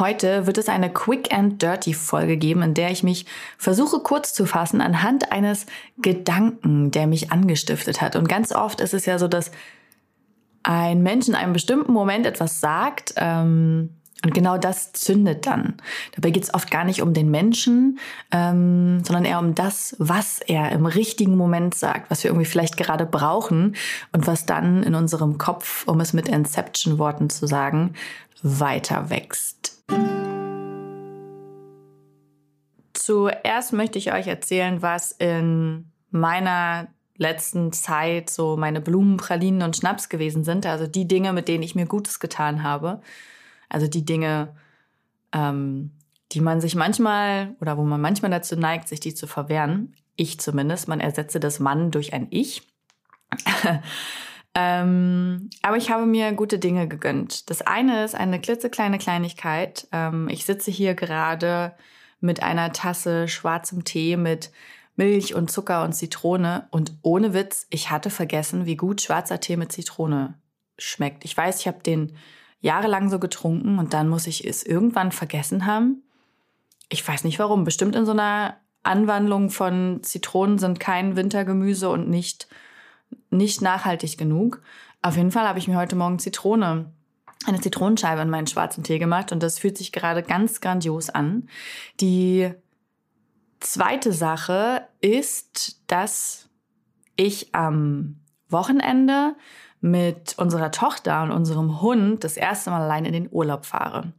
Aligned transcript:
Heute 0.00 0.46
wird 0.46 0.56
es 0.56 0.70
eine 0.70 0.90
Quick 0.90 1.32
and 1.32 1.60
Dirty 1.60 1.92
Folge 1.92 2.38
geben, 2.38 2.62
in 2.62 2.72
der 2.72 2.90
ich 2.90 3.02
mich 3.02 3.26
versuche 3.58 4.00
kurz 4.00 4.32
zu 4.32 4.46
fassen 4.46 4.80
anhand 4.80 5.30
eines 5.30 5.66
Gedanken, 5.98 6.90
der 6.90 7.06
mich 7.06 7.30
angestiftet 7.30 8.00
hat. 8.00 8.16
Und 8.16 8.26
ganz 8.26 8.50
oft 8.50 8.80
ist 8.80 8.94
es 8.94 9.04
ja 9.04 9.18
so, 9.18 9.28
dass 9.28 9.50
ein 10.62 11.02
Mensch 11.02 11.28
in 11.28 11.34
einem 11.34 11.52
bestimmten 11.52 11.92
Moment 11.92 12.24
etwas 12.24 12.60
sagt, 12.60 13.12
ähm, 13.16 13.90
und 14.24 14.34
genau 14.34 14.58
das 14.58 14.92
zündet 14.92 15.46
dann. 15.46 15.74
Dabei 16.14 16.30
geht 16.30 16.44
es 16.44 16.52
oft 16.52 16.70
gar 16.70 16.84
nicht 16.84 17.02
um 17.02 17.14
den 17.14 17.30
Menschen, 17.30 17.98
ähm, 18.32 19.02
sondern 19.04 19.24
eher 19.24 19.38
um 19.38 19.54
das, 19.54 19.96
was 19.98 20.40
er 20.40 20.72
im 20.72 20.86
richtigen 20.86 21.36
Moment 21.36 21.74
sagt, 21.74 22.10
was 22.10 22.22
wir 22.22 22.30
irgendwie 22.30 22.46
vielleicht 22.46 22.76
gerade 22.76 23.06
brauchen 23.06 23.76
und 24.12 24.26
was 24.26 24.46
dann 24.46 24.82
in 24.82 24.94
unserem 24.94 25.36
Kopf, 25.38 25.86
um 25.86 26.00
es 26.00 26.12
mit 26.14 26.28
Inception-Worten 26.28 27.30
zu 27.30 27.46
sagen, 27.46 27.94
weiter 28.42 29.10
wächst. 29.10 29.79
Zuerst 33.00 33.72
möchte 33.72 33.98
ich 33.98 34.12
euch 34.12 34.26
erzählen, 34.26 34.82
was 34.82 35.10
in 35.10 35.90
meiner 36.10 36.88
letzten 37.16 37.72
Zeit 37.72 38.28
so 38.28 38.58
meine 38.58 38.82
Blumen, 38.82 39.16
Pralinen 39.16 39.62
und 39.62 39.74
Schnaps 39.74 40.10
gewesen 40.10 40.44
sind. 40.44 40.66
Also 40.66 40.86
die 40.86 41.08
Dinge, 41.08 41.32
mit 41.32 41.48
denen 41.48 41.62
ich 41.62 41.74
mir 41.74 41.86
Gutes 41.86 42.20
getan 42.20 42.62
habe. 42.62 43.00
Also 43.70 43.88
die 43.88 44.04
Dinge, 44.04 44.54
ähm, 45.32 45.92
die 46.32 46.42
man 46.42 46.60
sich 46.60 46.74
manchmal 46.74 47.56
oder 47.58 47.78
wo 47.78 47.84
man 47.84 48.02
manchmal 48.02 48.30
dazu 48.30 48.54
neigt, 48.54 48.86
sich 48.86 49.00
die 49.00 49.14
zu 49.14 49.26
verwehren. 49.26 49.94
Ich 50.16 50.38
zumindest. 50.38 50.86
Man 50.86 51.00
ersetze 51.00 51.40
das 51.40 51.58
Mann 51.58 51.90
durch 51.90 52.12
ein 52.12 52.26
Ich. 52.28 52.68
ähm, 54.54 55.48
aber 55.62 55.78
ich 55.78 55.90
habe 55.90 56.04
mir 56.04 56.32
gute 56.32 56.58
Dinge 56.58 56.86
gegönnt. 56.86 57.48
Das 57.48 57.62
eine 57.62 58.04
ist 58.04 58.14
eine 58.14 58.38
klitzekleine 58.42 58.98
Kleinigkeit. 58.98 59.88
Ähm, 59.90 60.28
ich 60.28 60.44
sitze 60.44 60.70
hier 60.70 60.92
gerade 60.92 61.72
mit 62.20 62.42
einer 62.42 62.72
Tasse 62.72 63.28
schwarzem 63.28 63.84
Tee 63.84 64.16
mit 64.16 64.50
Milch 64.96 65.34
und 65.34 65.50
Zucker 65.50 65.84
und 65.84 65.94
Zitrone. 65.94 66.68
Und 66.70 66.92
ohne 67.02 67.32
Witz, 67.32 67.66
ich 67.70 67.90
hatte 67.90 68.10
vergessen, 68.10 68.66
wie 68.66 68.76
gut 68.76 69.00
schwarzer 69.00 69.40
Tee 69.40 69.56
mit 69.56 69.72
Zitrone 69.72 70.34
schmeckt. 70.78 71.24
Ich 71.24 71.36
weiß, 71.36 71.60
ich 71.60 71.66
habe 71.66 71.82
den 71.82 72.12
jahrelang 72.60 73.08
so 73.08 73.18
getrunken 73.18 73.78
und 73.78 73.94
dann 73.94 74.08
muss 74.08 74.26
ich 74.26 74.46
es 74.46 74.62
irgendwann 74.62 75.12
vergessen 75.12 75.66
haben. 75.66 76.02
Ich 76.90 77.06
weiß 77.06 77.24
nicht 77.24 77.38
warum. 77.38 77.64
Bestimmt 77.64 77.96
in 77.96 78.04
so 78.04 78.12
einer 78.12 78.56
Anwandlung 78.82 79.50
von 79.50 80.00
Zitronen 80.02 80.58
sind 80.58 80.80
kein 80.80 81.16
Wintergemüse 81.16 81.88
und 81.88 82.08
nicht, 82.08 82.48
nicht 83.30 83.62
nachhaltig 83.62 84.18
genug. 84.18 84.62
Auf 85.02 85.16
jeden 85.16 85.30
Fall 85.30 85.48
habe 85.48 85.58
ich 85.58 85.68
mir 85.68 85.78
heute 85.78 85.96
Morgen 85.96 86.18
Zitrone, 86.18 86.92
eine 87.46 87.60
Zitronenscheibe 87.60 88.20
in 88.22 88.30
meinen 88.30 88.46
schwarzen 88.46 88.84
Tee 88.84 88.98
gemacht 88.98 89.32
und 89.32 89.42
das 89.42 89.58
fühlt 89.58 89.78
sich 89.78 89.92
gerade 89.92 90.22
ganz 90.22 90.60
grandios 90.60 91.10
an. 91.10 91.48
Die 92.00 92.52
zweite 93.60 94.12
Sache 94.12 94.86
ist, 95.00 95.80
dass 95.86 96.48
ich 97.16 97.54
am 97.54 98.20
Wochenende 98.48 99.36
mit 99.80 100.34
unserer 100.38 100.70
Tochter 100.70 101.22
und 101.22 101.30
unserem 101.30 101.80
Hund 101.80 102.24
das 102.24 102.36
erste 102.36 102.70
Mal 102.70 102.82
allein 102.82 103.04
in 103.04 103.12
den 103.12 103.28
Urlaub 103.30 103.64
fahre. 103.64 104.12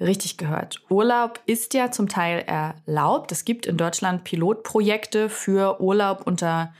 Richtig 0.00 0.38
gehört. 0.38 0.82
Urlaub 0.88 1.40
ist 1.46 1.74
ja 1.74 1.90
zum 1.90 2.08
Teil 2.08 2.44
erlaubt. 2.46 3.32
Es 3.32 3.44
gibt 3.44 3.66
in 3.66 3.76
Deutschland 3.76 4.24
Pilotprojekte 4.24 5.28
für 5.28 5.80
Urlaub 5.80 6.26
unter 6.26 6.72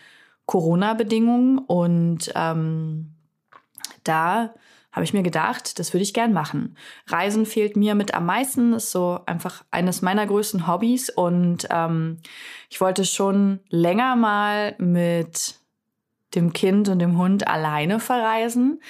Corona-Bedingungen 0.47 1.59
und 1.59 2.33
ähm, 2.37 3.15
da 4.05 4.55
habe 4.93 5.04
ich 5.04 5.12
mir 5.12 5.22
gedacht, 5.22 5.78
das 5.78 5.93
würde 5.93 6.03
ich 6.03 6.15
gern 6.15 6.32
machen. 6.32 6.76
Reisen 7.06 7.47
fehlt 7.47 7.76
mir 7.76 7.94
mit 7.94 8.15
am 8.15 8.26
meisten, 8.26 8.72
ist 8.72 8.91
so 8.91 9.21
einfach 9.26 9.65
eines 9.71 10.03
meiner 10.03 10.26
größten 10.26 10.66
Hobbys 10.66 11.10
und 11.10 11.69
ähm, 11.71 12.19
ich 12.71 12.81
wollte 12.81 13.04
schon 13.04 13.60
länger 13.69 14.16
mal 14.16 14.75
mit 14.78 15.56
dem 16.34 16.53
Kind 16.53 16.88
und 16.88 16.98
dem 16.98 17.19
Hund 17.19 17.47
alleine 17.47 18.00
verreisen. 18.00 18.81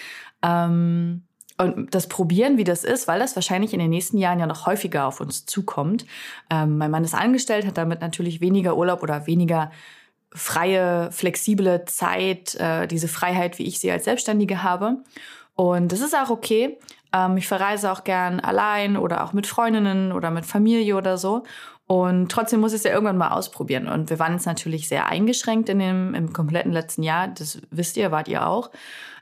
Ähm, 0.43 1.25
und 1.61 1.93
das 1.93 2.07
probieren, 2.07 2.57
wie 2.57 2.65
das 2.65 2.85
ist, 2.85 3.09
weil 3.09 3.19
das 3.19 3.35
wahrscheinlich 3.35 3.73
in 3.73 3.81
den 3.81 3.91
nächsten 3.91 4.17
Jahren 4.17 4.39
ja 4.39 4.47
noch 4.47 4.67
häufiger 4.67 5.07
auf 5.07 5.21
uns 5.21 5.45
zukommt. 5.45 6.07
Ähm, 6.51 6.79
mein 6.79 6.93
Mann 6.93 7.03
ist 7.03 7.15
angestellt, 7.15 7.67
hat 7.67 7.77
damit 7.77 8.01
natürlich 8.01 8.41
weniger 8.41 8.77
Urlaub 8.77 9.03
oder 9.03 9.27
weniger 9.27 9.73
freie, 10.33 11.11
flexible 11.11 11.85
Zeit, 11.87 12.55
äh, 12.57 12.87
diese 12.87 13.09
Freiheit, 13.09 13.59
wie 13.59 13.65
ich 13.65 13.81
sie 13.81 13.91
als 13.91 14.05
Selbstständige 14.05 14.63
habe. 14.63 14.99
Und 15.59 15.91
das 15.91 16.01
ist 16.01 16.15
auch 16.15 16.31
okay. 16.31 16.79
Ähm, 17.13 17.37
ich 17.37 17.49
verreise 17.49 17.91
auch 17.91 18.05
gern 18.05 18.39
allein 18.39 18.97
oder 18.97 19.25
auch 19.25 19.33
mit 19.33 19.49
Freundinnen 19.49 20.13
oder 20.13 20.31
mit 20.31 20.47
Familie 20.47 20.97
oder 20.97 21.19
so. 21.19 21.43
Und 21.89 22.31
trotzdem 22.31 22.61
muss 22.61 22.73
ich 22.73 22.77
es 22.77 22.85
ja 22.85 22.93
irgendwann 22.93 23.19
mal 23.19 23.33
ausprobieren. 23.33 23.89
Und 23.89 24.09
wir 24.09 24.21
waren 24.21 24.35
jetzt 24.35 24.47
natürlich 24.47 24.89
sehr 24.89 25.07
eingeschränkt 25.07 25.69
in 25.69 25.81
dem, 25.81 26.15
im 26.15 26.33
kompletten 26.33 26.71
letzten 26.71 27.03
Jahr. 27.03 27.27
Das 27.27 27.61
wisst 27.73 27.97
ihr, 27.97 28.13
wart 28.13 28.29
ihr 28.29 28.47
auch. 28.47 28.71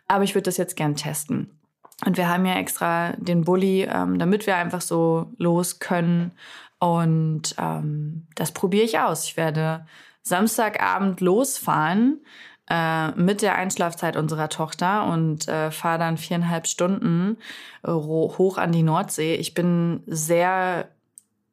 Aber 0.08 0.24
ich 0.24 0.34
würde 0.34 0.42
das 0.42 0.58
jetzt 0.58 0.76
gern 0.76 0.94
testen. 0.94 1.58
Und 2.04 2.19
wir 2.19 2.28
haben 2.28 2.44
ja 2.44 2.56
extra 2.56 3.12
den 3.16 3.42
Bulli, 3.42 3.84
ähm, 3.91 4.18
damit 4.18 4.47
wir 4.47 4.56
einfach 4.56 4.82
so 4.82 5.32
los 5.38 5.78
können. 5.78 6.32
Und 6.78 7.54
ähm, 7.58 8.26
das 8.34 8.53
probiere 8.53 8.84
ich 8.84 8.98
aus. 8.98 9.24
Ich 9.24 9.38
werde 9.38 9.86
Samstagabend 10.20 11.22
losfahren 11.22 12.20
äh, 12.69 13.10
mit 13.12 13.43
der 13.43 13.56
Einschlafzeit 13.56 14.16
unserer 14.16 14.49
Tochter 14.49 15.06
und 15.06 15.47
äh, 15.49 15.71
fahre 15.71 15.99
dann 15.99 16.19
viereinhalb 16.19 16.66
Stunden 16.66 17.38
äh, 17.84 17.93
hoch 17.93 18.59
an 18.59 18.72
die 18.72 18.82
Nordsee. 18.82 19.34
Ich 19.34 19.54
bin 19.54 20.03
sehr 20.06 20.88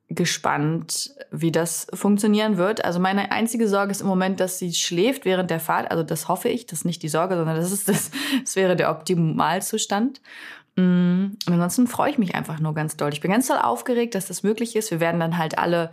gespannt, 0.09 1.12
wie 1.31 1.51
das 1.51 1.88
funktionieren 1.94 2.57
wird. 2.57 2.85
Also 2.85 3.00
meine 3.00 3.31
einzige 3.31 3.68
Sorge 3.68 3.91
ist 3.91 4.01
im 4.01 4.07
Moment, 4.07 4.40
dass 4.40 4.59
sie 4.59 4.74
schläft 4.74 5.25
während 5.25 5.50
der 5.50 5.59
Fahrt. 5.59 5.91
Also 5.91 6.03
das 6.03 6.28
hoffe 6.28 6.50
ich, 6.50 6.66
das 6.66 6.79
ist 6.79 6.85
nicht 6.85 7.03
die 7.03 7.09
Sorge, 7.09 7.35
sondern 7.35 7.56
das 7.56 7.72
ist 7.72 7.90
das, 7.90 8.12
das 8.41 8.56
wäre 8.56 8.75
der 8.75 8.91
Optimalzustand. 8.91 10.22
Mm, 10.75 11.38
und 11.45 11.53
ansonsten 11.53 11.88
freue 11.88 12.12
ich 12.12 12.18
mich 12.18 12.35
einfach 12.35 12.59
nur 12.59 12.74
ganz 12.74 12.97
doll. 12.97 13.13
Ich 13.13 13.22
bin 13.22 13.31
ganz 13.31 13.47
doll 13.47 13.59
aufgeregt, 13.59 14.16
dass 14.16 14.28
das 14.28 14.44
möglich 14.44 14.75
ist. 14.75 14.91
Wir 14.91 15.00
werden 15.00 15.19
dann 15.19 15.38
halt 15.38 15.57
alle 15.57 15.91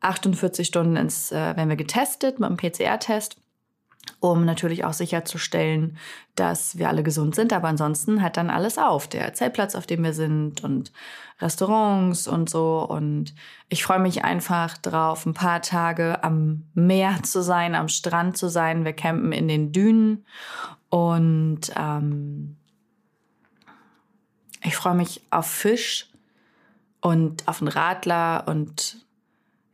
48 0.00 0.66
Stunden 0.66 0.96
ins, 0.96 1.32
äh, 1.32 1.56
werden 1.56 1.68
wir 1.68 1.76
getestet 1.76 2.38
mit 2.38 2.46
einem 2.46 2.56
PCR-Test 2.56 3.36
um 4.20 4.44
natürlich 4.44 4.84
auch 4.84 4.92
sicherzustellen, 4.92 5.96
dass 6.34 6.78
wir 6.78 6.88
alle 6.88 7.02
gesund 7.02 7.34
sind. 7.34 7.52
Aber 7.52 7.68
ansonsten 7.68 8.22
hat 8.22 8.36
dann 8.36 8.50
alles 8.50 8.78
auf. 8.78 9.08
Der 9.08 9.34
Zeltplatz, 9.34 9.74
auf 9.74 9.86
dem 9.86 10.04
wir 10.04 10.12
sind 10.12 10.62
und 10.62 10.92
Restaurants 11.40 12.28
und 12.28 12.50
so. 12.50 12.86
Und 12.88 13.34
ich 13.68 13.82
freue 13.82 14.00
mich 14.00 14.24
einfach 14.24 14.78
drauf, 14.78 15.26
ein 15.26 15.34
paar 15.34 15.62
Tage 15.62 16.22
am 16.24 16.64
Meer 16.74 17.22
zu 17.22 17.42
sein, 17.42 17.74
am 17.74 17.88
Strand 17.88 18.36
zu 18.36 18.48
sein. 18.48 18.84
Wir 18.84 18.92
campen 18.92 19.32
in 19.32 19.48
den 19.48 19.72
Dünen 19.72 20.24
und 20.90 21.60
ähm, 21.76 22.56
ich 24.64 24.74
freue 24.74 24.94
mich 24.94 25.22
auf 25.30 25.46
Fisch 25.46 26.08
und 27.00 27.46
auf 27.46 27.60
einen 27.60 27.68
Radler 27.68 28.44
und 28.46 28.96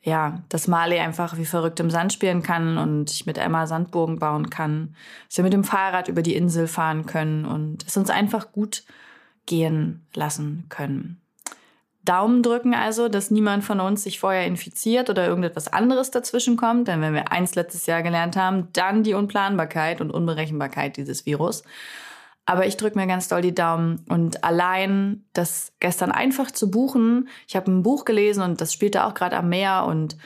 ja, 0.04 0.42
dass 0.50 0.68
Marley 0.68 1.00
einfach 1.00 1.38
wie 1.38 1.46
verrückt 1.46 1.80
im 1.80 1.90
Sand 1.90 2.12
spielen 2.12 2.42
kann 2.42 2.76
und 2.76 3.10
ich 3.10 3.24
mit 3.24 3.38
Emma 3.38 3.66
Sandburgen 3.66 4.18
bauen 4.18 4.50
kann, 4.50 4.94
dass 5.28 5.38
wir 5.38 5.44
mit 5.44 5.54
dem 5.54 5.64
Fahrrad 5.64 6.08
über 6.08 6.20
die 6.20 6.36
Insel 6.36 6.68
fahren 6.68 7.06
können 7.06 7.46
und 7.46 7.86
es 7.86 7.96
uns 7.96 8.10
einfach 8.10 8.52
gut 8.52 8.84
gehen 9.46 10.06
lassen 10.14 10.66
können. 10.68 11.20
Daumen 12.04 12.42
drücken 12.42 12.74
also, 12.74 13.08
dass 13.08 13.30
niemand 13.30 13.64
von 13.64 13.80
uns 13.80 14.02
sich 14.02 14.20
vorher 14.20 14.46
infiziert 14.46 15.08
oder 15.08 15.26
irgendetwas 15.26 15.72
anderes 15.72 16.10
dazwischen 16.10 16.58
kommt, 16.58 16.88
denn 16.88 17.00
wenn 17.00 17.14
wir 17.14 17.32
eins 17.32 17.54
letztes 17.54 17.86
Jahr 17.86 18.02
gelernt 18.02 18.36
haben, 18.36 18.68
dann 18.74 19.04
die 19.04 19.14
Unplanbarkeit 19.14 20.02
und 20.02 20.10
Unberechenbarkeit 20.10 20.98
dieses 20.98 21.24
Virus. 21.24 21.62
Aber 22.46 22.66
ich 22.66 22.76
drücke 22.76 22.98
mir 22.98 23.06
ganz 23.06 23.28
doll 23.28 23.40
die 23.40 23.54
Daumen. 23.54 24.04
Und 24.08 24.44
allein 24.44 25.24
das 25.32 25.72
gestern 25.80 26.12
einfach 26.12 26.50
zu 26.50 26.70
buchen, 26.70 27.28
ich 27.48 27.56
habe 27.56 27.70
ein 27.70 27.82
Buch 27.82 28.04
gelesen 28.04 28.42
und 28.42 28.60
das 28.60 28.72
spielte 28.72 29.04
auch 29.04 29.14
gerade 29.14 29.36
am 29.36 29.48
Meer 29.48 29.84
und 29.86 30.16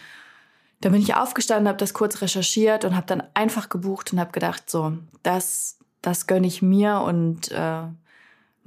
da 0.81 0.91
bin 0.91 1.01
ich 1.01 1.15
aufgestanden, 1.15 1.69
habe 1.69 1.79
das 1.79 1.95
kurz 1.95 2.23
recherchiert 2.23 2.85
und 2.85 2.95
habe 2.95 3.07
dann 3.07 3.23
einfach 3.35 3.69
gebucht 3.69 4.13
und 4.13 4.21
habe 4.21 4.31
gedacht, 4.31 4.71
so, 4.71 4.97
das, 5.23 5.79
das 6.03 6.27
gönne 6.27 6.47
ich 6.47 6.63
mir 6.63 7.01
und 7.01 7.51
äh, 7.51 7.83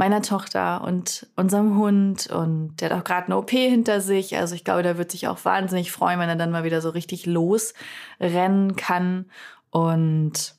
meiner 0.02 0.22
Tochter 0.22 0.84
und 0.84 1.28
unserem 1.36 1.78
Hund 1.78 2.28
und 2.28 2.76
der 2.78 2.90
hat 2.90 3.00
auch 3.00 3.04
gerade 3.04 3.28
eine 3.28 3.38
OP 3.38 3.52
hinter 3.52 4.02
sich. 4.02 4.36
Also 4.36 4.56
ich 4.56 4.64
glaube, 4.64 4.84
der 4.84 4.98
wird 4.98 5.12
sich 5.12 5.28
auch 5.28 5.46
wahnsinnig 5.46 5.92
freuen, 5.92 6.20
wenn 6.20 6.28
er 6.28 6.36
dann 6.36 6.52
mal 6.52 6.64
wieder 6.64 6.82
so 6.82 6.90
richtig 6.90 7.26
losrennen 7.26 8.76
kann. 8.76 9.26
Und 9.70 10.56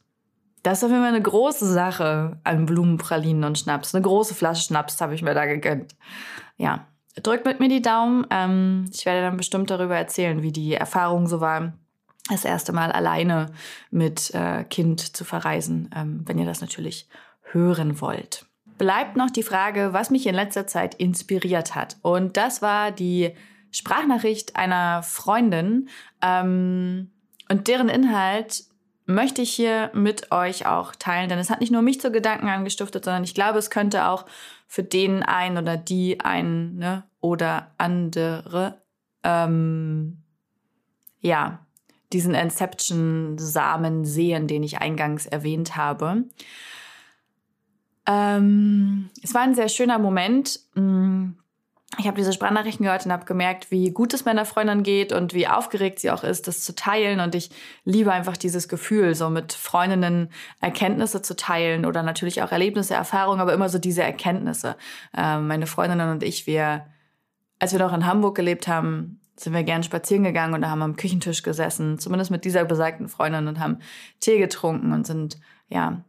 das 0.63 0.79
ist 0.79 0.85
auf 0.85 0.91
jeden 0.91 1.03
Fall 1.03 1.13
eine 1.13 1.23
große 1.23 1.67
Sache 1.73 2.39
an 2.45 2.67
Blumenpralinen 2.67 3.45
und 3.45 3.59
Schnaps. 3.59 3.95
Eine 3.95 4.03
große 4.03 4.35
Flasche 4.35 4.63
Schnaps 4.63 5.01
habe 5.01 5.15
ich 5.15 5.23
mir 5.23 5.35
da 5.35 5.47
gegönnt. 5.47 5.97
Ja, 6.57 6.87
drückt 7.23 7.45
mit 7.45 7.61
mir 7.61 7.69
die 7.69 7.83
Daumen. 7.83 8.27
Ähm, 8.31 8.89
ich 8.93 9.05
werde 9.05 9.23
dann 9.23 9.37
bestimmt 9.37 9.71
darüber 9.71 9.97
erzählen, 9.97 10.43
wie 10.43 10.53
die 10.53 10.75
Erfahrung 10.75 11.27
so 11.27 11.41
war, 11.41 11.73
das 12.31 12.45
erste 12.45 12.73
Mal 12.73 12.93
alleine 12.93 13.51
mit 13.91 14.33
äh, 14.35 14.65
Kind 14.65 15.17
zu 15.17 15.25
verreisen, 15.25 15.91
ähm, 15.95 16.23
wenn 16.25 16.39
ihr 16.39 16.47
das 16.47 16.61
natürlich 16.61 17.09
hören 17.51 18.01
wollt. 18.01 18.47
Bleibt 18.79 19.17
noch 19.17 19.31
die 19.31 19.43
Frage, 19.43 19.93
was 19.93 20.11
mich 20.11 20.27
in 20.27 20.35
letzter 20.35 20.67
Zeit 20.67 20.95
inspiriert 20.95 21.75
hat. 21.75 21.97
Und 22.03 22.37
das 22.37 22.63
war 22.63 22.93
die 22.93 23.33
Sprachnachricht 23.73 24.57
einer 24.57 25.03
Freundin. 25.03 25.89
Ähm, 26.23 27.11
und 27.51 27.69
deren 27.69 27.89
Inhalt 27.89 28.65
möchte 29.07 29.43
ich 29.43 29.53
hier 29.53 29.91
mit 29.95 30.31
euch 30.31 30.67
auch 30.67 30.95
teilen, 30.95 31.29
denn 31.29 31.39
es 31.39 31.51
hat 31.51 31.61
nicht 31.61 31.73
nur 31.73 31.83
mich 31.83 32.01
zu 32.01 32.11
Gedanken 32.11 32.49
angestiftet, 32.49 33.05
sondern 33.05 33.25
ich 33.25 33.35
glaube, 33.35 33.59
es 33.59 33.71
könnte 33.71 34.07
auch 34.07 34.27
für 34.67 34.83
den 34.83 35.23
einen 35.23 35.59
oder 35.59 35.77
die 35.77 36.21
einen 36.21 36.77
ne, 36.77 37.05
oder 37.21 37.73
andere 37.79 38.83
ähm, 39.25 40.23
ja 41.21 41.67
diesen 42.13 42.35
Inception-Samen 42.35 44.05
sehen, 44.05 44.47
den 44.47 44.63
ich 44.63 44.79
eingangs 44.79 45.27
erwähnt 45.27 45.77
habe. 45.77 46.25
Ähm, 48.07 49.11
es 49.23 49.35
war 49.35 49.43
ein 49.43 49.55
sehr 49.55 49.69
schöner 49.69 49.99
Moment. 49.99 50.61
Ich 51.99 52.07
habe 52.07 52.17
diese 52.17 52.33
Sprachnachrichten 52.33 52.85
gehört 52.85 53.05
und 53.05 53.13
habe 53.13 53.27
gemerkt, 53.27 53.71
wie 53.71 53.91
gut 53.91 54.15
es 54.15 54.25
meiner 54.25 54.47
Freundin 54.47 54.83
geht 54.83 55.13
und 55.13 55.35
wie 55.35 55.47
aufgeregt 55.47 56.01
sie 56.01 56.11
auch 56.11 56.25
ist, 56.25 56.49
das 56.49 56.65
zu 56.65 56.75
teilen. 56.75 57.21
Und 57.21 57.35
ich 57.35 57.51
liebe 57.85 58.11
einfach 58.11 58.39
dieses 58.39 58.67
Gefühl, 58.69 59.15
so 59.15 59.29
mit 59.29 59.53
Freundinnen 59.53 60.31
Erkenntnisse 60.61 61.21
zu 61.21 61.37
teilen 61.37 61.85
oder 61.85 62.03
natürlich 62.03 62.43
auch 62.43 62.51
Erlebnisse, 62.51 62.95
Erfahrungen, 62.95 63.41
aber 63.41 63.53
immer 63.53 63.69
so 63.69 63.79
diese 63.79 64.03
Erkenntnisse. 64.03 64.77
Ähm, 65.15 65.47
meine 65.49 65.67
Freundinnen 65.67 66.11
und 66.11 66.23
ich, 66.23 66.47
wir, 66.47 66.87
als 67.59 67.73
wir 67.73 67.79
noch 67.79 67.93
in 67.93 68.07
Hamburg 68.07 68.37
gelebt 68.37 68.69
haben, 68.69 69.21
sind 69.37 69.53
wir 69.53 69.63
gern 69.63 69.83
spazieren 69.83 70.25
gegangen 70.25 70.55
und 70.55 70.67
haben 70.67 70.83
am 70.83 70.97
Küchentisch 70.97 71.43
gesessen, 71.43 71.99
zumindest 71.99 72.31
mit 72.31 72.47
dieser 72.47 72.65
besagten 72.65 73.09
Freundin 73.09 73.49
und 73.49 73.61
haben 73.61 73.81
Tee 74.21 74.39
getrunken 74.39 74.93
und 74.93 75.07
sind, 75.07 75.39
ja, 75.69 76.03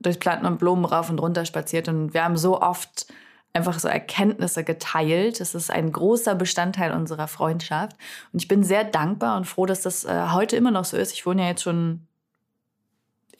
durch 0.00 0.20
Planten 0.20 0.46
und 0.46 0.58
Blumen 0.58 0.86
rauf 0.86 1.10
und 1.10 1.18
runter 1.18 1.44
spaziert. 1.44 1.88
Und 1.88 2.14
wir 2.14 2.24
haben 2.24 2.36
so 2.36 2.62
oft 2.62 3.12
einfach 3.52 3.78
so 3.78 3.88
Erkenntnisse 3.88 4.64
geteilt. 4.64 5.40
Das 5.40 5.54
ist 5.54 5.70
ein 5.70 5.92
großer 5.92 6.34
Bestandteil 6.34 6.92
unserer 6.92 7.28
Freundschaft. 7.28 7.96
Und 8.32 8.42
ich 8.42 8.48
bin 8.48 8.62
sehr 8.62 8.84
dankbar 8.84 9.36
und 9.36 9.46
froh, 9.46 9.66
dass 9.66 9.82
das 9.82 10.04
äh, 10.04 10.28
heute 10.32 10.56
immer 10.56 10.70
noch 10.70 10.84
so 10.84 10.96
ist. 10.96 11.12
Ich 11.12 11.26
wohne 11.26 11.42
ja 11.42 11.48
jetzt 11.48 11.62
schon 11.62 12.06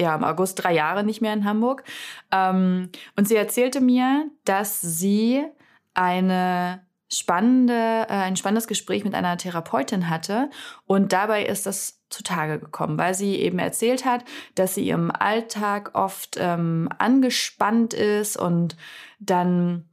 ja, 0.00 0.14
im 0.14 0.24
August 0.24 0.62
drei 0.62 0.74
Jahre 0.74 1.04
nicht 1.04 1.20
mehr 1.20 1.32
in 1.32 1.44
Hamburg. 1.44 1.84
Ähm, 2.30 2.90
und 3.16 3.28
sie 3.28 3.36
erzählte 3.36 3.80
mir, 3.80 4.30
dass 4.44 4.80
sie 4.80 5.44
eine 5.94 6.86
spannende, 7.10 8.06
äh, 8.08 8.12
ein 8.12 8.36
spannendes 8.36 8.68
Gespräch 8.68 9.04
mit 9.04 9.14
einer 9.14 9.36
Therapeutin 9.36 10.08
hatte. 10.08 10.50
Und 10.86 11.12
dabei 11.12 11.44
ist 11.44 11.66
das 11.66 12.00
zutage 12.10 12.58
gekommen, 12.58 12.98
weil 12.98 13.14
sie 13.14 13.36
eben 13.36 13.58
erzählt 13.58 14.04
hat, 14.04 14.24
dass 14.54 14.74
sie 14.74 14.90
im 14.90 15.10
Alltag 15.10 15.90
oft 15.94 16.36
ähm, 16.38 16.88
angespannt 16.98 17.92
ist 17.92 18.36
und 18.36 18.76
dann 19.18 19.87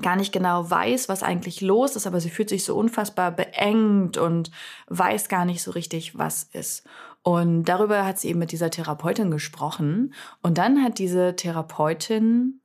gar 0.00 0.16
nicht 0.16 0.32
genau 0.32 0.70
weiß, 0.70 1.08
was 1.08 1.22
eigentlich 1.22 1.60
los 1.60 1.96
ist, 1.96 2.06
aber 2.06 2.20
sie 2.20 2.30
fühlt 2.30 2.48
sich 2.48 2.64
so 2.64 2.76
unfassbar 2.76 3.30
beengt 3.30 4.16
und 4.16 4.50
weiß 4.88 5.28
gar 5.28 5.44
nicht 5.44 5.62
so 5.62 5.72
richtig, 5.72 6.16
was 6.16 6.44
ist. 6.44 6.84
Und 7.22 7.64
darüber 7.64 8.04
hat 8.04 8.18
sie 8.18 8.28
eben 8.28 8.38
mit 8.38 8.52
dieser 8.52 8.70
Therapeutin 8.70 9.30
gesprochen. 9.30 10.14
Und 10.42 10.58
dann 10.58 10.82
hat 10.82 10.98
diese 10.98 11.36
Therapeutin 11.36 12.60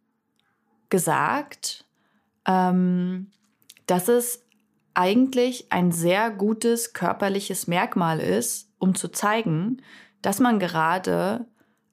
gesagt, 0.89 1.85
ähm, 2.47 3.31
dass 3.85 4.07
es 4.07 4.44
eigentlich 4.94 5.71
ein 5.71 5.91
sehr 5.91 6.31
gutes 6.31 6.94
körperliches 6.94 7.68
Merkmal 7.68 8.19
ist, 8.19 8.71
um 8.79 8.95
zu 8.95 9.09
zeigen, 9.09 9.81
dass 10.24 10.39
man 10.39 10.59
gerade 10.59 11.45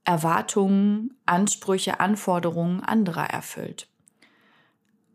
Erwartungen, 0.04 1.16
Ansprüche, 1.26 2.00
Anforderungen 2.00 2.80
anderer 2.82 3.26
erfüllt. 3.26 3.88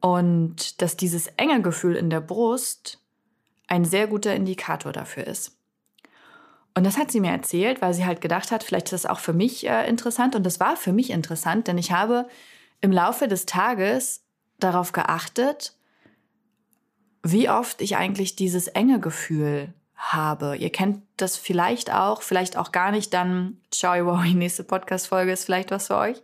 Und 0.01 0.81
dass 0.81 0.98
dieses 0.98 1.28
enge 1.38 1.62
Gefühl 1.62 1.96
in 1.96 2.10
der 2.10 2.22
Brust 2.22 3.00
ein 3.68 3.86
sehr 3.86 4.07
guter 4.07 4.34
Indikator 4.34 4.92
dafür 4.92 5.28
ist. 5.28 5.57
Und 6.74 6.86
das 6.86 6.98
hat 6.98 7.12
sie 7.12 7.19
mir 7.19 7.31
erzählt, 7.31 7.81
weil 7.81 7.94
sie 7.94 8.06
halt 8.06 8.22
gedacht 8.22 8.51
hat, 8.51 8.63
vielleicht 8.63 8.88
ist 8.88 9.04
das 9.04 9.06
auch 9.06 9.19
für 9.19 9.34
mich 9.34 9.68
äh, 9.68 9.88
interessant. 9.88 10.36
Und 10.36 10.46
das 10.46 10.60
war 10.60 10.78
für 10.78 10.94
mich 10.94 11.10
interessant, 11.10 11.68
denn 11.68 11.78
ich 11.78 11.92
habe 11.92 12.28
im 12.81 12.92
Laufe 12.92 13.28
des 13.28 13.46
Tages 13.46 14.24
darauf 14.60 14.92
geachtet, 14.92 15.74
wie 17.22 17.50
oft 17.50 17.81
ich 17.81 17.98
eigentlich 17.98 18.36
dieses 18.36 18.68
enge 18.68 19.00
Gefühl 19.00 19.74
habe. 20.00 20.56
Ihr 20.56 20.72
kennt 20.72 21.04
das 21.18 21.36
vielleicht 21.36 21.94
auch, 21.94 22.22
vielleicht 22.22 22.57
auch 22.57 22.72
gar 22.72 22.92
nicht, 22.92 23.13
dann 23.13 23.57
ciao, 23.69 24.06
wow, 24.06 24.24
die 24.24 24.34
nächste 24.34 24.63
Podcast-Folge 24.63 25.34
ist 25.34 25.44
vielleicht 25.44 25.72
was 25.72 25.88
für 25.88 25.98
euch. 25.98 26.24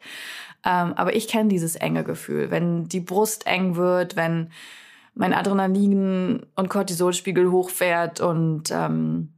Ähm, 0.66 0.94
aber 0.94 1.16
ich 1.16 1.27
kenne 1.27 1.50
dieses 1.50 1.75
enge 1.75 2.04
Gefühl, 2.04 2.50
wenn 2.50 2.88
die 2.88 3.01
Brust 3.01 3.45
eng 3.45 3.75
wird, 3.75 4.16
wenn 4.16 4.50
mein 5.13 5.33
Adrenalin- 5.33 6.45
und 6.56 6.69
Cortisolspiegel 6.69 7.51
hochfährt 7.51 8.22
und 8.22 8.72
ähm, 8.72 9.33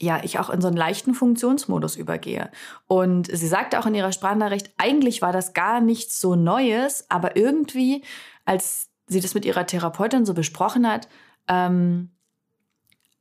ja, 0.00 0.20
ich 0.22 0.38
auch 0.38 0.50
in 0.50 0.60
so 0.60 0.68
einen 0.68 0.76
leichten 0.76 1.14
Funktionsmodus 1.14 1.96
übergehe. 1.96 2.50
Und 2.86 3.26
sie 3.26 3.46
sagte 3.48 3.78
auch 3.78 3.86
in 3.86 3.94
ihrer 3.94 4.12
Sprachnachricht, 4.12 4.70
eigentlich 4.78 5.22
war 5.22 5.32
das 5.32 5.54
gar 5.54 5.80
nichts 5.80 6.20
so 6.20 6.34
Neues, 6.34 7.06
aber 7.08 7.36
irgendwie, 7.36 8.02
als 8.44 8.90
sie 9.06 9.20
das 9.20 9.34
mit 9.34 9.44
ihrer 9.44 9.66
Therapeutin 9.66 10.26
so 10.26 10.34
besprochen 10.34 10.86
hat, 10.88 11.08
ähm, 11.48 12.10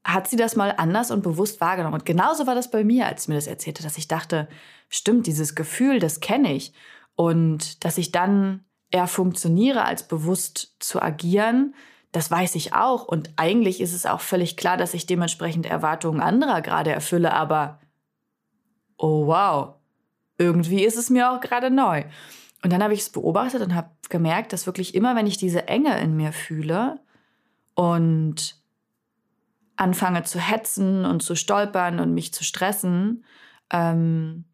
hat 0.05 0.29
sie 0.29 0.35
das 0.37 0.55
mal 0.55 0.73
anders 0.77 1.09
und 1.09 1.23
bewusst 1.23 1.59
wahrgenommen. 1.59 1.95
Und 1.95 2.05
genauso 2.05 2.45
war 2.45 2.53
das 2.53 2.69
bei 2.69 2.83
mir, 2.83 3.07
als 3.07 3.23
sie 3.23 3.31
mir 3.31 3.37
das 3.37 3.47
erzählte, 3.47 3.81
dass 3.81 3.97
ich 3.97 4.07
dachte, 4.07 4.47
stimmt, 4.87 5.25
dieses 5.25 5.55
Gefühl, 5.55 5.99
das 5.99 6.19
kenne 6.19 6.53
ich. 6.53 6.73
Und 7.15 7.83
dass 7.83 7.97
ich 7.97 8.11
dann 8.11 8.63
eher 8.91 9.07
funktioniere, 9.07 9.83
als 9.83 10.07
bewusst 10.07 10.75
zu 10.79 11.01
agieren, 11.01 11.73
das 12.11 12.29
weiß 12.29 12.53
ich 12.53 12.73
auch. 12.73 13.07
Und 13.07 13.31
eigentlich 13.35 13.81
ist 13.81 13.93
es 13.93 14.05
auch 14.05 14.21
völlig 14.21 14.57
klar, 14.57 14.77
dass 14.77 14.93
ich 14.93 15.07
dementsprechend 15.07 15.65
Erwartungen 15.65 16.21
anderer 16.21 16.61
gerade 16.61 16.91
erfülle. 16.91 17.33
Aber, 17.33 17.79
oh 18.97 19.25
wow, 19.25 19.73
irgendwie 20.37 20.85
ist 20.85 20.97
es 20.97 21.09
mir 21.09 21.31
auch 21.31 21.41
gerade 21.41 21.71
neu. 21.71 22.03
Und 22.63 22.71
dann 22.71 22.83
habe 22.83 22.93
ich 22.93 22.99
es 23.01 23.09
beobachtet 23.09 23.63
und 23.63 23.73
habe 23.73 23.89
gemerkt, 24.09 24.53
dass 24.53 24.67
wirklich 24.67 24.93
immer, 24.93 25.15
wenn 25.15 25.27
ich 25.27 25.37
diese 25.37 25.67
Enge 25.67 25.99
in 25.99 26.15
mir 26.15 26.31
fühle 26.31 26.99
und 27.73 28.63
anfange 29.77 30.23
zu 30.23 30.39
hetzen 30.39 31.05
und 31.05 31.21
zu 31.21 31.35
stolpern 31.35 31.99
und 31.99 32.13
mich 32.13 32.33
zu 32.33 32.43
stressen, 32.43 33.25
ähm, 33.71 34.45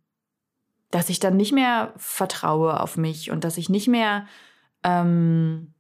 dass 0.89 1.09
ich 1.09 1.19
dann 1.19 1.37
nicht 1.37 1.53
mehr 1.53 1.93
vertraue 1.97 2.79
auf 2.79 2.97
mich 2.97 3.31
und 3.31 3.43
dass 3.43 3.57
ich 3.57 3.69
nicht 3.69 3.87
mehr 3.87 4.25
ähm, 4.83 5.73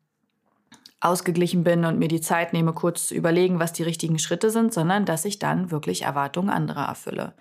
ausgeglichen 0.99 1.63
bin 1.63 1.83
und 1.83 1.97
mir 1.97 2.07
die 2.07 2.21
Zeit 2.21 2.53
nehme, 2.53 2.73
kurz 2.73 3.07
zu 3.07 3.15
überlegen, 3.15 3.59
was 3.59 3.73
die 3.73 3.83
richtigen 3.83 4.19
Schritte 4.19 4.51
sind, 4.51 4.73
sondern 4.73 5.05
dass 5.05 5.25
ich 5.25 5.39
dann 5.39 5.71
wirklich 5.71 6.03
Erwartungen 6.03 6.49
anderer 6.49 6.85
erfülle. 6.85 7.33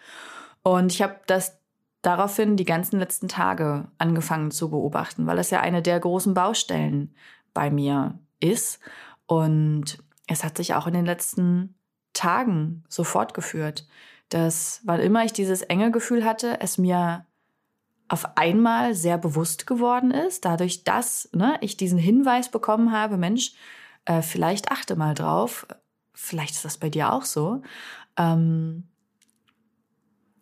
Und 0.62 0.92
ich 0.92 1.02
habe 1.02 1.16
das 1.26 1.58
daraufhin 2.02 2.56
die 2.56 2.64
ganzen 2.64 2.98
letzten 2.98 3.28
Tage 3.28 3.88
angefangen 3.98 4.50
zu 4.50 4.70
beobachten, 4.70 5.26
weil 5.26 5.38
es 5.38 5.50
ja 5.50 5.60
eine 5.60 5.82
der 5.82 6.00
großen 6.00 6.32
Baustellen 6.32 7.14
bei 7.52 7.70
mir 7.70 8.18
ist. 8.40 8.80
Und 9.26 10.02
es 10.26 10.42
hat 10.42 10.56
sich 10.56 10.74
auch 10.74 10.86
in 10.86 10.94
den 10.94 11.04
letzten 11.04 11.74
Tagen 12.20 12.84
so 12.88 13.02
fortgeführt, 13.02 13.86
dass 14.28 14.80
wann 14.84 15.00
immer 15.00 15.24
ich 15.24 15.32
dieses 15.32 15.62
enge 15.62 15.90
Gefühl 15.90 16.24
hatte, 16.24 16.60
es 16.60 16.76
mir 16.76 17.26
auf 18.08 18.36
einmal 18.36 18.94
sehr 18.94 19.16
bewusst 19.16 19.66
geworden 19.66 20.10
ist, 20.10 20.44
dadurch, 20.44 20.84
dass 20.84 21.30
ne, 21.32 21.56
ich 21.60 21.76
diesen 21.76 21.98
Hinweis 21.98 22.50
bekommen 22.50 22.92
habe, 22.92 23.16
Mensch, 23.16 23.52
äh, 24.04 24.20
vielleicht 24.20 24.70
achte 24.70 24.96
mal 24.96 25.14
drauf, 25.14 25.66
vielleicht 26.12 26.54
ist 26.54 26.64
das 26.64 26.76
bei 26.76 26.90
dir 26.90 27.12
auch 27.12 27.24
so. 27.24 27.62
Ähm, 28.16 28.88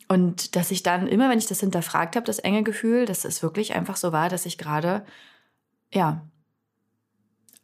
und 0.09 0.57
dass 0.57 0.71
ich 0.71 0.83
dann 0.83 1.07
immer, 1.07 1.29
wenn 1.29 1.39
ich 1.39 1.47
das 1.47 1.61
hinterfragt 1.61 2.17
habe, 2.17 2.27
das 2.27 2.39
enge 2.39 2.63
Gefühl, 2.63 3.05
dass 3.05 3.25
es 3.25 3.43
wirklich 3.43 3.75
einfach 3.75 3.97
so 3.97 4.11
war, 4.11 4.29
dass 4.29 4.47
ich 4.47 4.59
gerade, 4.59 5.05
ja, 5.93 6.27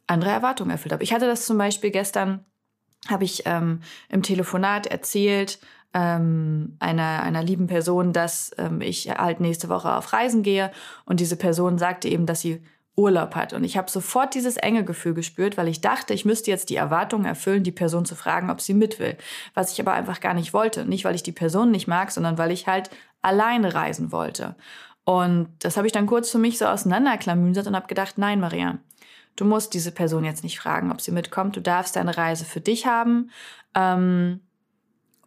andere 0.07 0.29
Erwartungen 0.29 0.69
erfüllt 0.69 0.93
habe. 0.93 1.03
Ich 1.03 1.13
hatte 1.13 1.25
das 1.25 1.45
zum 1.45 1.57
Beispiel 1.57 1.89
gestern, 1.89 2.45
habe 3.07 3.23
ich 3.23 3.43
ähm, 3.45 3.81
im 4.09 4.23
Telefonat 4.23 4.87
erzählt, 4.87 5.59
ähm, 5.93 6.75
einer, 6.79 7.23
einer 7.23 7.41
lieben 7.41 7.67
Person, 7.67 8.11
dass 8.11 8.51
ähm, 8.57 8.81
ich 8.81 9.09
halt 9.09 9.39
nächste 9.39 9.69
Woche 9.69 9.93
auf 9.93 10.11
Reisen 10.11 10.43
gehe. 10.43 10.71
Und 11.05 11.19
diese 11.19 11.37
Person 11.37 11.77
sagte 11.77 12.09
eben, 12.09 12.25
dass 12.25 12.41
sie 12.41 12.61
Urlaub 12.97 13.35
hat. 13.35 13.53
Und 13.53 13.63
ich 13.63 13.77
habe 13.77 13.89
sofort 13.89 14.35
dieses 14.35 14.57
enge 14.57 14.83
Gefühl 14.83 15.13
gespürt, 15.13 15.57
weil 15.57 15.67
ich 15.67 15.81
dachte, 15.81 16.13
ich 16.13 16.25
müsste 16.25 16.51
jetzt 16.51 16.69
die 16.69 16.75
Erwartungen 16.75 17.25
erfüllen, 17.25 17.63
die 17.63 17.71
Person 17.71 18.05
zu 18.05 18.15
fragen, 18.15 18.49
ob 18.49 18.61
sie 18.61 18.73
mit 18.73 18.99
will. 18.99 19.17
Was 19.53 19.71
ich 19.71 19.81
aber 19.81 19.93
einfach 19.93 20.21
gar 20.21 20.33
nicht 20.33 20.53
wollte. 20.53 20.85
Nicht, 20.85 21.05
weil 21.05 21.15
ich 21.15 21.23
die 21.23 21.31
Person 21.31 21.71
nicht 21.71 21.87
mag, 21.87 22.11
sondern 22.11 22.37
weil 22.37 22.51
ich 22.51 22.67
halt 22.67 22.89
alleine 23.21 23.73
reisen 23.73 24.11
wollte. 24.11 24.55
Und 25.03 25.49
das 25.59 25.77
habe 25.77 25.87
ich 25.87 25.93
dann 25.93 26.07
kurz 26.07 26.31
für 26.31 26.39
mich 26.39 26.57
so 26.57 26.65
auseinanderklamüsert 26.65 27.67
und 27.67 27.75
habe 27.75 27.87
gedacht, 27.87 28.17
nein, 28.17 28.39
Maria, 28.39 28.79
du 29.35 29.45
musst 29.45 29.73
diese 29.73 29.91
Person 29.91 30.23
jetzt 30.23 30.43
nicht 30.43 30.59
fragen, 30.59 30.91
ob 30.91 31.01
sie 31.01 31.11
mitkommt. 31.11 31.55
Du 31.55 31.61
darfst 31.61 31.95
deine 31.95 32.17
Reise 32.17 32.45
für 32.45 32.61
dich 32.61 32.85
haben. 32.85 33.31
Ähm, 33.73 34.41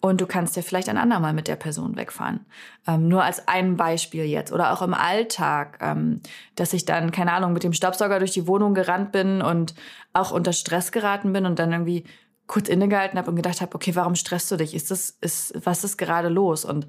und 0.00 0.20
du 0.20 0.26
kannst 0.26 0.54
ja 0.54 0.62
vielleicht 0.62 0.88
ein 0.88 0.96
andermal 0.96 1.32
mit 1.32 1.48
der 1.48 1.56
Person 1.56 1.96
wegfahren. 1.96 2.46
Ähm, 2.86 3.08
nur 3.08 3.24
als 3.24 3.48
ein 3.48 3.76
Beispiel 3.76 4.24
jetzt. 4.24 4.52
Oder 4.52 4.72
auch 4.72 4.80
im 4.80 4.94
Alltag, 4.94 5.78
ähm, 5.80 6.20
dass 6.54 6.72
ich 6.72 6.84
dann, 6.84 7.10
keine 7.10 7.32
Ahnung, 7.32 7.52
mit 7.52 7.64
dem 7.64 7.72
Staubsauger 7.72 8.20
durch 8.20 8.30
die 8.30 8.46
Wohnung 8.46 8.74
gerannt 8.74 9.10
bin 9.10 9.42
und 9.42 9.74
auch 10.12 10.30
unter 10.30 10.52
Stress 10.52 10.92
geraten 10.92 11.32
bin 11.32 11.46
und 11.46 11.58
dann 11.58 11.72
irgendwie 11.72 12.04
kurz 12.46 12.68
innegehalten 12.68 13.18
habe 13.18 13.28
und 13.28 13.36
gedacht 13.36 13.60
habe, 13.60 13.74
okay, 13.74 13.94
warum 13.94 14.14
stresst 14.14 14.50
du 14.50 14.56
dich? 14.56 14.74
Ist 14.74 14.90
das, 14.90 15.18
ist, 15.20 15.52
was 15.66 15.82
ist 15.82 15.98
gerade 15.98 16.28
los? 16.28 16.64
Und 16.64 16.86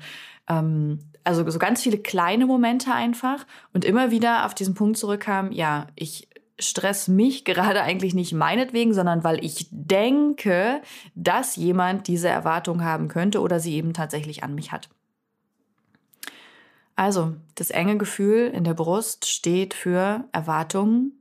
ähm, 0.48 1.00
also 1.24 1.50
so 1.50 1.60
ganz 1.60 1.82
viele 1.82 1.98
kleine 1.98 2.46
Momente 2.46 2.94
einfach 2.94 3.46
und 3.74 3.86
immer 3.86 4.12
wieder 4.12 4.46
auf 4.46 4.54
diesen 4.54 4.76
Punkt 4.76 4.98
zurückkam, 4.98 5.52
ja, 5.52 5.88
ich 5.96 6.29
stress 6.60 7.08
mich 7.08 7.46
gerade 7.46 7.82
eigentlich 7.82 8.14
nicht 8.14 8.34
meinetwegen, 8.34 8.94
sondern 8.94 9.24
weil 9.24 9.44
ich 9.44 9.68
denke, 9.72 10.82
dass 11.16 11.56
jemand 11.56 12.08
diese 12.08 12.28
Erwartung 12.28 12.84
haben 12.84 13.08
könnte 13.08 13.42
oder 13.42 13.60
sie 13.60 13.76
eben 13.76 13.94
tatsächlich 13.94 14.44
an 14.44 14.56
mich 14.56 14.72
hat. 14.72 14.90
Also, 16.96 17.36
das 17.56 17.70
enge 17.70 17.98
Gefühl 17.98 18.52
in 18.54 18.66
der 18.66 18.74
Brust 18.74 19.26
steht 19.26 19.74
für 19.74 20.26
Erwartungen, 20.34 21.14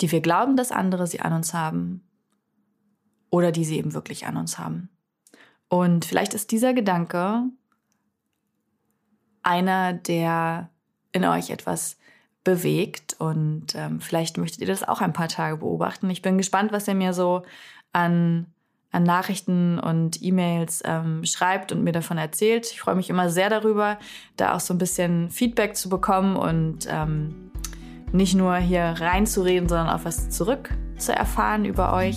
die 0.00 0.10
wir 0.10 0.20
glauben, 0.20 0.56
dass 0.56 0.72
andere 0.72 1.06
sie 1.06 1.20
an 1.20 1.32
uns 1.32 1.54
haben 1.54 2.02
oder 3.30 3.52
die 3.52 3.64
sie 3.64 3.78
eben 3.78 3.94
wirklich 3.94 4.26
an 4.26 4.36
uns 4.36 4.58
haben. 4.58 4.88
Und 5.68 6.04
vielleicht 6.04 6.34
ist 6.34 6.50
dieser 6.50 6.72
Gedanke 6.72 7.44
einer, 9.42 9.92
der 9.92 10.70
in 11.12 11.24
euch 11.24 11.50
etwas 11.50 11.97
bewegt. 12.48 13.14
Und 13.18 13.74
ähm, 13.74 14.00
vielleicht 14.00 14.38
möchtet 14.38 14.62
ihr 14.62 14.66
das 14.66 14.82
auch 14.82 15.02
ein 15.02 15.12
paar 15.12 15.28
Tage 15.28 15.58
beobachten. 15.58 16.08
Ich 16.08 16.22
bin 16.22 16.38
gespannt, 16.38 16.72
was 16.72 16.88
ihr 16.88 16.94
mir 16.94 17.12
so 17.12 17.42
an, 17.92 18.46
an 18.90 19.02
Nachrichten 19.02 19.78
und 19.78 20.22
E-Mails 20.22 20.82
ähm, 20.86 21.26
schreibt 21.26 21.72
und 21.72 21.84
mir 21.84 21.92
davon 21.92 22.16
erzählt. 22.16 22.70
Ich 22.72 22.80
freue 22.80 22.94
mich 22.94 23.10
immer 23.10 23.28
sehr 23.28 23.50
darüber, 23.50 23.98
da 24.38 24.54
auch 24.54 24.60
so 24.60 24.72
ein 24.72 24.78
bisschen 24.78 25.28
Feedback 25.28 25.76
zu 25.76 25.90
bekommen 25.90 26.36
und 26.36 26.88
ähm, 26.88 27.50
nicht 28.12 28.34
nur 28.34 28.56
hier 28.56 28.94
reinzureden, 28.98 29.68
sondern 29.68 29.90
auch 29.90 30.06
was 30.06 30.30
zurück 30.30 30.70
zu 30.96 31.14
erfahren 31.14 31.66
über 31.66 31.92
euch. 31.92 32.16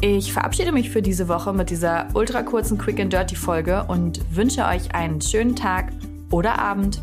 Ich 0.00 0.32
verabschiede 0.32 0.70
mich 0.70 0.90
für 0.90 1.02
diese 1.02 1.26
Woche 1.26 1.52
mit 1.52 1.70
dieser 1.70 2.06
ultra 2.14 2.44
kurzen 2.44 2.78
Quick 2.78 3.00
and 3.00 3.12
Dirty 3.12 3.34
Folge 3.34 3.84
und 3.88 4.20
wünsche 4.36 4.64
euch 4.64 4.94
einen 4.94 5.20
schönen 5.20 5.56
Tag 5.56 5.90
oder 6.30 6.60
Abend. 6.60 7.02